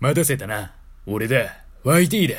[0.00, 0.74] 待たせたな。
[1.06, 1.64] 俺だ。
[1.84, 2.36] YT だ。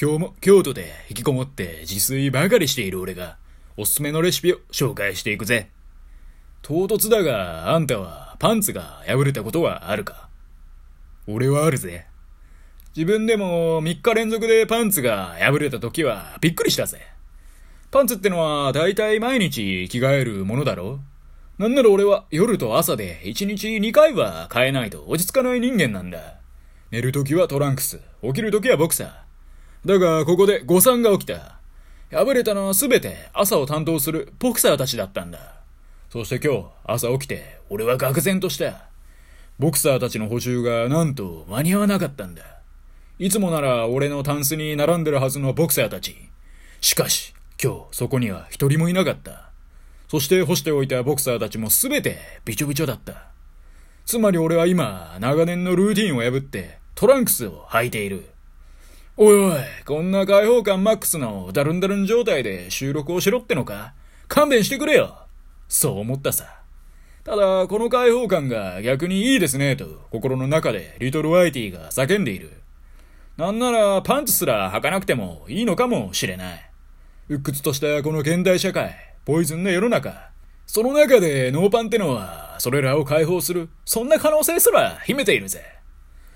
[0.00, 3.36] 今日も京都で引きこもって自炊ばかりしている俺が、
[3.76, 5.70] おすすめのレシピを紹介していくぜ。
[6.62, 10.28] 唐突だが、あんたはパンツが破れたことはあるか？
[11.26, 12.06] 俺はあるぜ。
[12.96, 17.00] 自分でも3日連続でパンツが破れた時はびっくりしたぜ。
[17.90, 21.00] パンツってのは大体毎日着替えるものだろ
[21.58, 26.36] なんなら俺は夜と朝で1日2回は変えないと落ち着かない人間なんだ。
[26.94, 29.08] 寝るときはトランクス、起きるときはボクサー。
[29.84, 31.58] だが、ここで誤算が起きた。
[32.12, 35.40] 破れたのはすべて朝を担当するボクサーたちだったんだ。
[36.08, 38.84] そして今日、朝起きて、俺は愕然とした。
[39.58, 42.44] ボクサーたちの補充がなんと間に合わなかったんだ。
[43.18, 46.14] いつもなら俺のタンスに並んでるはずのボクサーたち。
[46.80, 49.50] しかし、今日そこには一人もいなかった。
[50.06, 53.30] そして干しておいたボクサーたちもすべてびちょびちょだった。
[54.06, 58.24] つまり俺は今、長年のルーティンを破って、トランクスを履いている。
[59.18, 63.92] おいおい、こんな開放感マックスのダルンダルン状態で収録をしろってのか？
[64.26, 65.14] 勘弁してくれよ
[65.68, 66.62] そう思ったさ。
[67.22, 72.52] ただ、この開放感が逆にいいですね、と心の中でリトルワイティが叫んでいる。
[73.36, 76.70] なんならパンツすら履かなくてもいいのかもしれない。
[77.28, 80.30] 鬱屈としたこの現代社会、ポイズンの世の中。
[80.66, 85.60] その中でノーパンってのは、それらを解放する、そんな可能性すら秘めているぜ。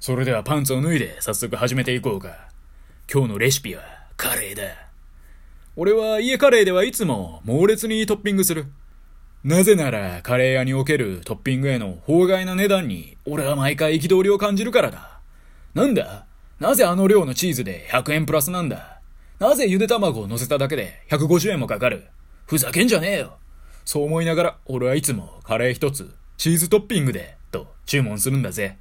[0.00, 2.48] それではパンツを脱いで早速始めていこうか。
[3.12, 3.82] 今日のレシピは
[4.16, 4.62] カレーだ。
[5.76, 8.64] 俺は家カレーではいつも猛烈にトッピングする。
[9.44, 15.20] なぜならカレー屋におけるトッピングへの法外な値段に俺は毎回憤りを感じるからだ。
[15.74, 16.24] なんだ？
[16.58, 19.02] なぜあの量のチーズで100円プラスなんだ？
[19.38, 22.04] なぜゆで卵を乗せただけで150円もかかる？
[22.46, 23.36] ふざけんじゃねえよ
[23.84, 28.78] そう思いながら俺はいつもカレー一つチーズトッピングでと注文するんだぜ。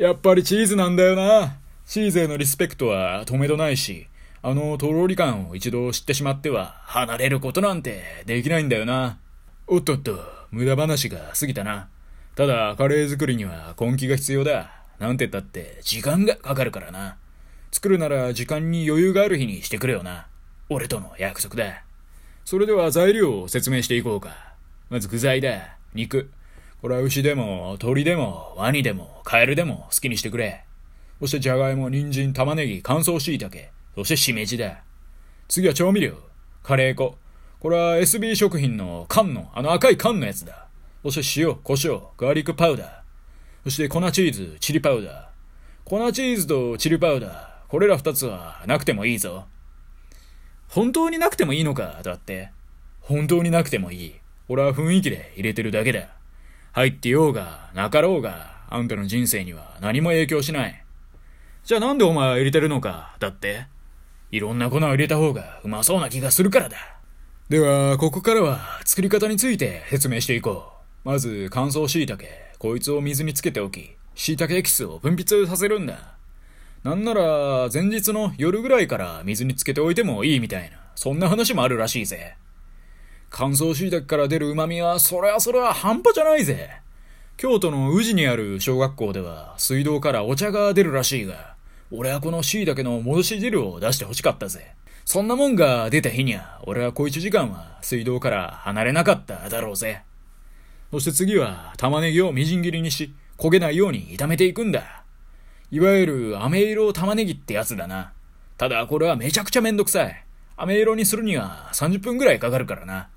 [0.00, 1.58] やっぱりチーズなんだよな。
[1.84, 4.06] チーズへのリスペクトは止めどないし、
[4.40, 9.18] あのとろり感を一度知ってしまっては離れることなんてできないんだよな。
[9.66, 10.18] おっとっと、
[10.50, 11.90] 無駄話が過ぎたな。
[12.34, 14.70] ただ、カレー作りには根気が必要だ。
[14.98, 17.18] なんて言ったって時間がかかるからな。
[17.70, 20.28] 作るなら時間に余裕がある日にしてくれよな。
[20.70, 21.84] 俺との約束だ。
[22.46, 24.54] それでは材料を説明していこうか。
[24.88, 25.76] まず具材だ。
[25.92, 26.30] 肉。
[26.80, 30.64] これは牛でも、鳥でも、ワニでも、カエルでも好きにしてくれ。
[31.20, 33.54] そしてじゃがいも、人参、玉ねぎ、乾燥椎茸。
[33.94, 34.82] そしてしめじだ。
[35.46, 36.14] 次は調味料。
[36.62, 37.18] カレー粉。
[37.58, 40.68] これは SB 食品の缶の、あの赤い缶のやつだ。
[41.02, 42.90] そして塩、胡椒、ガーリックパウダー。
[43.64, 45.24] そして粉チーズ、チリパウダー。
[45.84, 47.48] 粉チーズとチリパウダー。
[47.68, 49.44] これら二つはなくてもいいぞ。
[50.68, 52.52] 本当になくてもいいのか、だって。
[53.00, 54.14] 本当になくてもいい。
[54.48, 56.19] 俺は雰囲気で入れてるだけだ。
[56.72, 60.84] 入ってようが、なかろうが、あんたの人生には何も影響しない。
[61.64, 63.66] じゃあなんでお前は入れてるのか、だって。
[64.30, 66.76] いろんな粉を入れた方がうまそうな気がするからだ。
[67.48, 70.72] では、ここからは作り方について説明していこ
[71.04, 71.08] う。
[71.08, 72.22] まず、乾燥椎茸。
[72.58, 76.14] こいつを水につけておき、椎茸エキスを分泌させるんだ。
[76.84, 82.36] なんなら、前日の夜ぐらいから水につけておいてもいいみたいな、そんな話もあるらしいぜ。
[83.30, 86.80] 乾燥椎茸から出る旨味は、それはそれは半端じゃないぜ。
[87.36, 91.54] 京都の宇治にある小学校では、水道からお茶が出るらしいが、
[91.92, 94.74] 俺はこの椎茸の戻し汁を出して欲しかったぜ。
[95.04, 100.02] そんなもんが出た日には、俺は小一時間は水道から離れなかっただろうぜ。
[100.90, 105.04] そして次は玉ねぎをみじん切りにし、焦げないように炒めていくんだ。
[105.70, 108.12] いわゆる飴色玉ねぎってやつだな。
[108.58, 110.24] ただこれはめちゃくちゃめんどくさい。
[110.56, 113.08] 飴色にするには30分ぐらいかかるからな。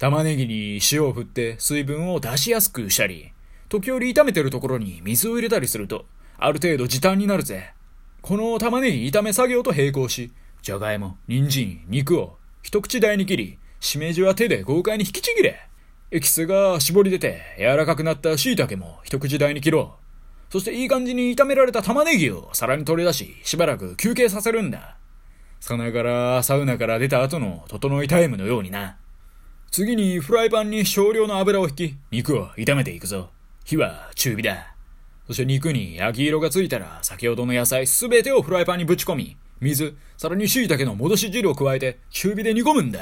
[0.00, 3.32] 玉ねぎに塩を振って水分を出しやすくしたり、
[3.68, 6.06] 時折炒めてるところに水を入れたりすると、
[6.38, 7.74] ある程度時短になるぜ。
[8.22, 15.68] この玉ねぎ炒め作業と並行し、じゃがいも、人参、肉を一口大に切り、しめじは手で豪快に引きちぎれ。
[16.10, 19.96] エキスが絞り出て柔らかくなった椎茸も一口大に切ろ
[20.48, 20.52] う。
[20.52, 24.96] そしていい感じに炒められた玉ねぎを皿に取り出し、しばらく休憩させるんだ。
[25.60, 28.96] さながらサウナから出た後の整いタイムのようにな。
[29.70, 33.30] 次にフライパンに少量の油を引き、肉を炒めていくぞ。
[33.64, 34.74] 火は中火だ。
[35.28, 42.98] そして肉に焼き色がついたら、先ほどの野菜すべてをフライパンにぶち込み、水、さらに椎茸の戻し汁を加えて中火で煮込むんだ。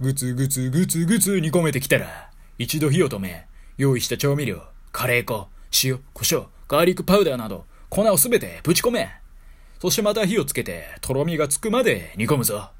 [0.00, 3.46] ぐつぐつぐつぐつ煮込めてきたら、一度火を止め、
[3.78, 5.46] 用意した調味料、カレー粉、
[5.84, 9.08] 塩、胡椒、ガーリックパウダーなど、粉をすべてぶち込め。
[9.80, 12.70] そしてまた火をつけて、とろみがつくまで煮込むぞ。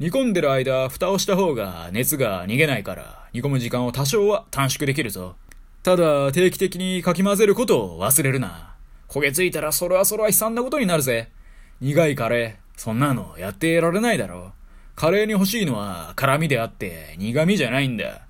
[0.00, 5.34] 煮込んでる間、蓋をした方が熱が逃げないから、煮込む時間を多少は短縮できるぞ。
[5.82, 8.76] ただ、定期的にかき混ぜることを忘れるな。
[9.08, 11.32] 焦げついたらそれはそれは悲惨なことになるぜ。
[11.80, 14.52] 苦いカレー、そんなのやってられないだろ。
[14.94, 18.20] カレーに欲しいのは辛味であって苦味じゃないんだ。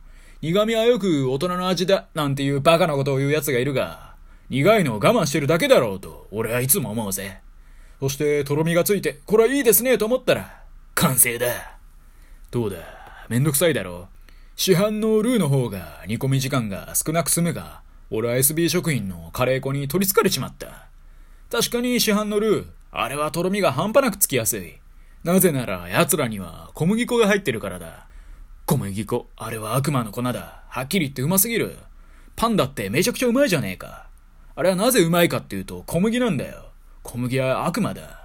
[0.40, 4.14] 苦味はよく大人の味だなんていうバカなことを言う奴がいるが、
[4.48, 7.40] 苦いのを我慢してるだけだろうと俺はいつも思うぜ。
[8.00, 10.62] そしてとろみがついて、これはいいですねと思ったら、
[11.00, 11.46] 完成だ。
[12.50, 12.78] どうだ、
[13.28, 14.08] めんどくさいだろ？
[14.56, 20.88] 市販のルーの方が煮込み時間が少なく済むが、俺は SB 食品のカレー粉に取り憑かれちまった。
[21.52, 24.80] 確かに市販のルー、あれはとろみが半端なくつきやすい。
[25.22, 28.08] なぜなら奴らには小麦粉が入ってるからだ。
[28.66, 30.64] 小麦粉、あれは悪魔の粉だ。
[30.68, 31.76] はっきり言ってうますぎる。
[32.34, 34.08] パンだってめちゃくちゃうまいじゃねえか。
[34.56, 36.64] あれはなぜうまいかっていうと小麦なんだよ。
[37.04, 38.17] 小麦は悪魔だ。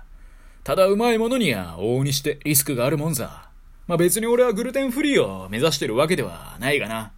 [0.63, 3.49] ただうまいものには往々にしてリスクがあるもんさ。
[3.85, 7.11] まあ別に俺はグルテンフリーを目指してるわけではないがな。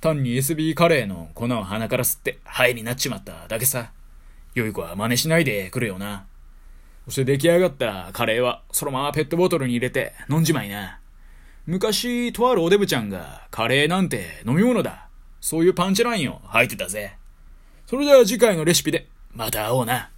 [0.00, 3.90] 単に SB カレーの粉を鼻から吸ってハイになっちまっただけさ。
[4.54, 6.26] 良い子は真似しないでくるよな。
[7.06, 11.00] そして出来上がったカレーはそのままペットボトルに入れて飲んじまいな。
[11.66, 15.08] 昔、とあるおデブちゃんがカレーなんて飲み物だ。
[15.40, 17.16] そういうパンチラインを吐いてたぜ。
[17.86, 20.10] それでは次回のレシピでまた会おうな。